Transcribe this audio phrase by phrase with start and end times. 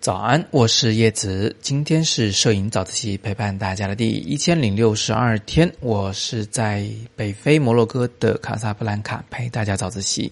[0.00, 1.56] 早安，我是叶子。
[1.60, 6.86] 今天是摄影早自习陪伴大家的第一千零六十二天，我是在
[7.16, 10.30] 北非摩洛哥的卡萨布兰卡陪大家早自习。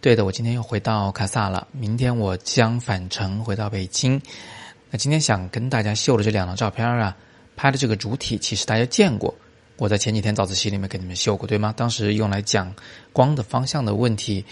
[0.00, 4.20] 对的，我今天又回到卡萨了，明天我将返程回到北京。
[4.90, 7.16] 那今天想跟大家秀的这两张照片啊，
[7.56, 9.34] 拍的这个主体其实大家见过。
[9.78, 11.74] 我在前几天早自习里面给你们秀过，对吗？
[11.76, 12.74] 当时用来讲
[13.12, 14.44] 光的方向的问题。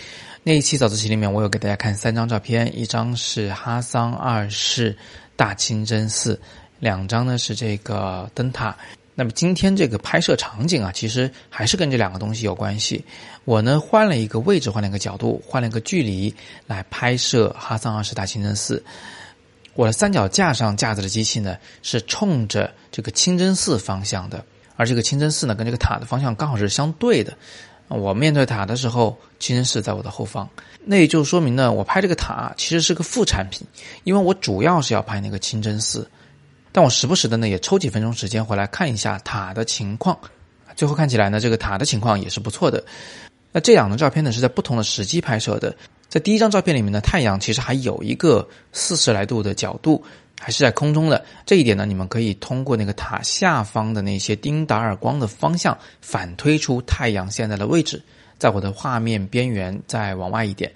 [0.42, 4.94] 那一期早自习里面，我有给大家看三张照片，一张是哈桑二世
[5.34, 6.38] 大清真寺，
[6.78, 8.76] 两张呢是这个灯塔。
[9.14, 13.02] 那么今天这个拍摄场景啊，其实还是跟这两个东西有关系。
[13.46, 16.34] 我呢换了一个位置，换了一个角度，换了一个距离
[16.66, 18.84] 来拍摄哈桑二世大清真寺。
[19.72, 24.44] 我的三脚架上架子的机器呢，是冲着这个清真寺方向的。
[24.76, 27.32] 而这个清真寺呢，跟这个塔的方向刚好是相对的。
[27.88, 30.48] 我面对塔的时候，清真寺在我的后方，
[30.84, 33.64] 那也就说明呢，我拍这个塔其实是个副产品，
[34.04, 36.08] 因为我主要是要拍那个清真寺，
[36.72, 40.18] 但我时不时的呢也抽几分钟时间回来看一下塔的情况。
[40.74, 42.82] 最后看起来呢，这个塔的情况也是不错的。
[43.52, 45.76] 那这两张照片呢是在不同的时机拍摄的，
[46.08, 50.02] 在第一张照片里面呢，太阳其实还有一个四十来度的角度。
[50.40, 58.02] 还是在空中的这一点呢，你们可以通过那个塔下方的那些丁达尔光的方向反推出太阳现在的位置，
[58.38, 60.70] 在我的画面边缘再往外一点。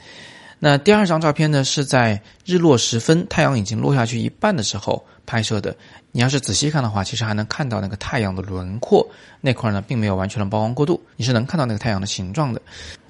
[0.61, 5.77] 那第二张照片呢，是在日落时分，太阳已经落下去一半的时候拍摄的。
[6.11, 9.09] 你要是仔细看的话，其实还能看到那个太阳的轮廓
[9.41, 12.61] 那块呢，并没有完全的曝光过度，你是能看到那个太阳的形状的。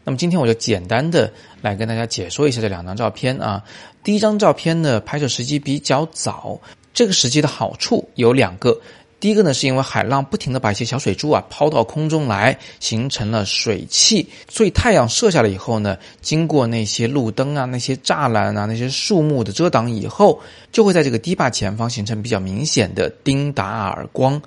[0.08, 3.62] 那么今天我就简单的来跟大家解说一下这两张照片啊。
[4.02, 6.58] 第一张照片呢，拍摄时机比较早，
[6.94, 8.80] 这个时机的好处有两个。
[9.20, 20.40] 第一个呢，是因为海浪不停的把一些小水珠啊抛到空中来，形成了水汽，所以太阳射下来以后呢，经过那些路灯啊、那些栅栏啊、那些树木的遮挡以后，
[20.72, 24.40] 就会在这个堤坝前方形成比较明显的丁达尔光。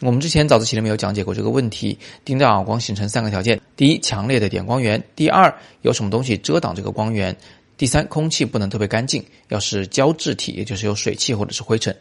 [0.00, 7.34] 我们之前早自习里面有讲解过这个问题，丁达尔光形成三个条件：第一，强烈的点光源；第二，有什么东西遮挡这个光源；
[7.76, 11.94] 第三，空气不能特别干净，要是胶质体，也就是有水汽或者是灰尘。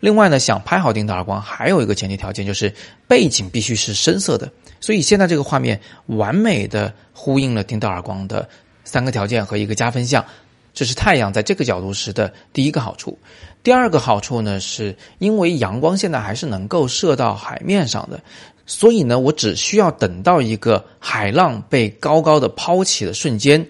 [0.00, 2.72] 另外呢，想拍好丁达尔光，还有一个前提条件就是
[3.06, 4.50] 背景必须是深色的。
[4.80, 8.48] 所以现在这个画面完美的呼应了丁达尔光的
[8.84, 10.24] 三个条件和一个加分项。
[10.72, 13.18] 这是太阳在这个角度时的第一个好处。
[13.64, 18.20] 第二个好处呢，是因为阳光现在还是能够射到海面上的，
[18.68, 23.66] 所以呢，我只需要等到一个海浪被高高的抛起的瞬间，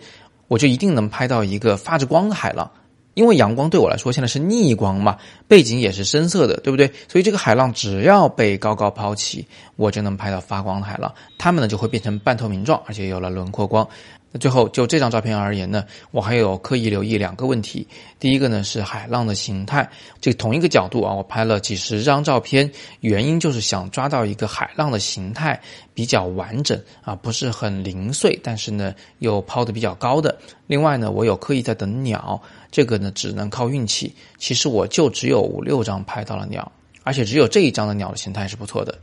[0.49, 2.69] 我就一定能拍到一个发着光的海浪。
[3.19, 5.19] 因为阳光对我来说现在是逆光嘛，
[5.49, 6.87] 背景也是深色的，对不对？
[7.09, 13.89] 所以这个海浪只要被高高抛起，我就能拍到发光的海浪，它们呢就会变成半透明状，而且有了轮廓光。
[14.31, 17.89] 那最后就这张照片而言呢，我还有刻意留意两个问题。
[18.21, 19.91] 第一个呢是海浪的形态，
[20.21, 25.59] 这同一个角度啊，我拍了几十张照片，原因就是想抓到一个海浪的形态
[25.93, 30.39] 比较完整啊，不是很零碎，但是呢又抛的比较高的。
[30.69, 32.41] 另外呢，我有刻意在等鸟，
[32.71, 34.15] 这个呢只能靠运气。
[34.39, 36.71] 其实我就只有五六张拍到了鸟，
[37.03, 38.97] 而且只有这一张的鸟的形态是不错的。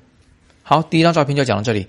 [0.64, 1.86] 好，第一张照片就讲到这里，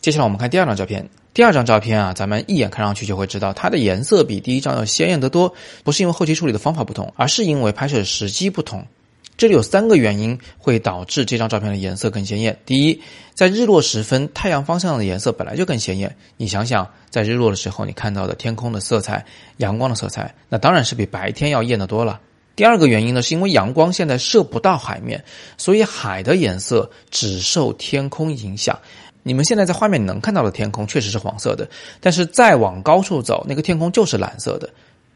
[0.00, 1.08] 接下来我们看第二张照片。
[1.32, 5.52] 第二张照片啊，咱们一眼看上去就会知道它的颜色比第一张要鲜艳得多。
[5.82, 8.86] 不是因为后期处理的方法不同，而是因为拍摄时机不同。
[9.36, 12.56] 这里有三个原因会导致这张照片的颜色更鲜艳。
[12.64, 13.02] 第一，
[13.34, 16.14] 在日落时分，太阳方向的颜色本来就更鲜艳。
[16.36, 19.24] 你想想，在日落的时候，你看到的天空的色彩、
[19.56, 22.20] 阳光的色彩，那当然是比白天要艳得多了。
[22.54, 25.24] 第二个原因呢，是因为阳光现在射不到海面，
[25.58, 28.78] 所以海的颜色只受天空影响。
[29.24, 31.68] 你们现在在画面能看到的天空确实是黄色的，
[32.00, 34.70] 但是再往高处走，那个天空就是蓝色的。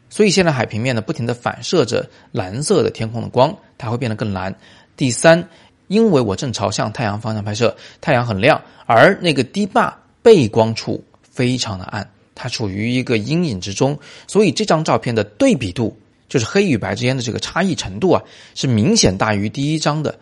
[0.09, 4.53] 所以现在海平面呢，不停的反射着蓝色的天空的光，它会变得更蓝。
[4.97, 5.47] 第三，
[5.87, 13.97] 因为我正朝向太阳方向拍摄，太阳很亮，而那个堤坝背光处非常的暗，它处于一个阴影之中，
[14.27, 15.97] 所以这张照片的对比度，
[16.27, 18.21] 就是黑与白之间的这个差异程度啊，
[18.55, 20.17] 是明显大于第一张的。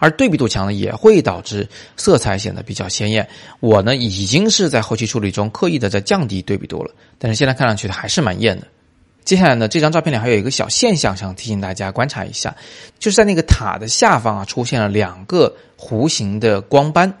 [0.00, 3.28] 而对比度强呢，也会导致色彩显得比较鲜艳。
[3.58, 8.66] 我呢，已经是在后期处理中刻意的在降低对比度了，但是现在看上去还是蛮艳的。
[9.28, 12.56] 接下来呢，这张照片里还有一个小现象，想提醒大家观察一下，
[12.98, 17.12] 就是在那个塔的下方啊，出现了两个弧形的光斑。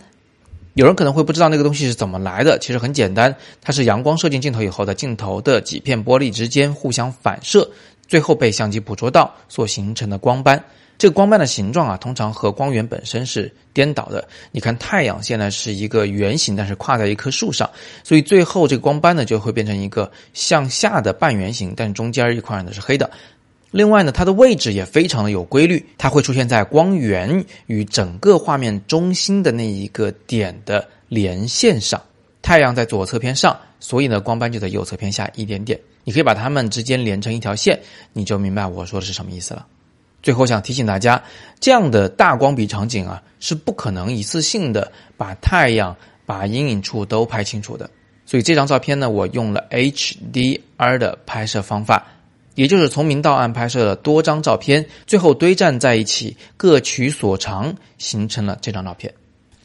[0.72, 7.70] 有人可能会不知道那个东西是怎么来的，其实很简单，它是阳光射进镜头以后，在镜头的几片玻璃之间互相反射。
[8.08, 10.60] 最后被相机捕捉到所形成的光斑。
[10.98, 14.26] 这个光斑的形状啊，通常和光源本身是颠倒的。
[14.50, 17.70] 你看，太阳现在是一个圆形，但是跨在一棵树上，
[18.02, 23.08] 所以最后这个光斑呢就会变成一个向下的半圆形，但是中间一块呢是黑的。
[23.70, 32.02] 另外呢，它的位置也非常的有规律，它会出现在光源与整个画面中心的那一个点的连线上。
[32.42, 35.78] 太阳在左侧偏上，所以呢，光斑就在右侧偏下一点点。
[36.08, 37.78] 你可以把它们之间连成一条线，
[38.14, 39.66] 你就明白我说的是什么意思了。
[40.22, 41.22] 最后想提醒大家，
[41.60, 45.94] 这样的大光比场景啊，是不可能一次性的把太阳、
[46.24, 47.90] 把阴影处都拍清楚的。
[48.24, 52.06] 所以这张照片呢，我用了 HDR 的拍摄方法，
[52.54, 59.12] 也就是从明到暗拍摄了多张照片，最后堆栈在一起，各取所长，形成了这张照片。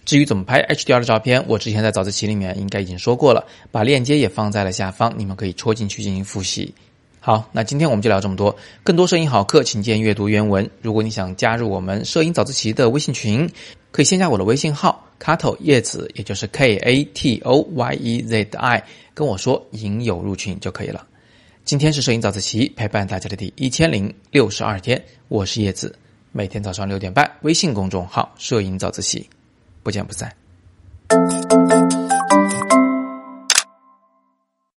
[0.06, 6.74] 至于怎么拍 HDR 的照片，我之前在早自习里面应该已经说过了，把链接也放在了下方，你们可以戳进去进行复习。
[7.20, 8.54] 好，那今天我们就聊这么多。
[8.84, 10.70] 更多摄影好课，请见阅读原文。
[10.82, 13.50] 如果你想加入我们摄影早自习的微信群，
[13.92, 18.84] 可以先加我的微信号 Kato 叶子，也就是 K A T O Y E Z I，
[19.14, 21.08] 跟我说引友入群就可以了。
[21.64, 25.96] 今天是摄影早自习陪伴大家的第一千零六十二天，我是叶子，
[26.34, 29.30] 每天早上六点半，微信公众号摄影早自习，
[29.84, 30.34] 不见不散。